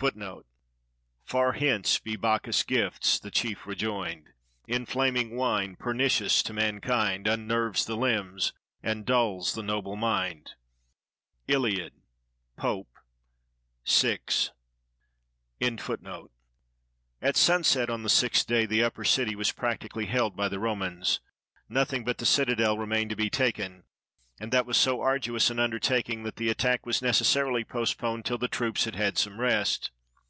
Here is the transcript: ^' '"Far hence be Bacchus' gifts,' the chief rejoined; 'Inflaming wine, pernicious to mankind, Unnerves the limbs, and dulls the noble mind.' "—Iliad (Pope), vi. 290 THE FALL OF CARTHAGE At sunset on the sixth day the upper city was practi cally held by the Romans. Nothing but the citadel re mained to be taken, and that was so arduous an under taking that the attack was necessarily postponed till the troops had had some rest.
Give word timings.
^' 0.00 0.42
'"Far 1.24 1.52
hence 1.52 1.98
be 1.98 2.16
Bacchus' 2.16 2.62
gifts,' 2.64 3.18
the 3.18 3.30
chief 3.30 3.66
rejoined; 3.66 4.28
'Inflaming 4.68 5.34
wine, 5.36 5.74
pernicious 5.74 6.42
to 6.42 6.52
mankind, 6.52 7.26
Unnerves 7.26 7.86
the 7.86 7.96
limbs, 7.96 8.52
and 8.82 9.06
dulls 9.06 9.54
the 9.54 9.62
noble 9.62 9.96
mind.' 9.96 10.52
"—Iliad 11.48 11.94
(Pope), 12.58 12.90
vi. 13.86 14.18
290 14.28 15.76
THE 15.76 15.82
FALL 15.82 15.94
OF 15.94 16.02
CARTHAGE 16.02 16.28
At 17.22 17.36
sunset 17.38 17.88
on 17.88 18.02
the 18.02 18.10
sixth 18.10 18.46
day 18.46 18.66
the 18.66 18.84
upper 18.84 19.02
city 19.02 19.34
was 19.34 19.50
practi 19.50 19.90
cally 19.90 20.04
held 20.04 20.36
by 20.36 20.50
the 20.50 20.58
Romans. 20.58 21.20
Nothing 21.70 22.04
but 22.04 22.18
the 22.18 22.26
citadel 22.26 22.76
re 22.76 22.86
mained 22.86 23.08
to 23.08 23.16
be 23.16 23.30
taken, 23.30 23.84
and 24.38 24.52
that 24.52 24.66
was 24.66 24.76
so 24.76 25.00
arduous 25.00 25.48
an 25.48 25.58
under 25.58 25.78
taking 25.78 26.22
that 26.22 26.36
the 26.36 26.50
attack 26.50 26.84
was 26.84 27.00
necessarily 27.00 27.64
postponed 27.64 28.22
till 28.22 28.36
the 28.36 28.46
troops 28.48 28.84
had 28.84 28.94
had 28.94 29.16
some 29.16 29.40
rest. 29.40 29.90